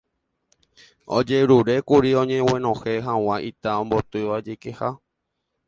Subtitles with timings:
[1.17, 4.89] ojerurékuri oñeguenohẽ hag̃ua ita ombotýva jeikeha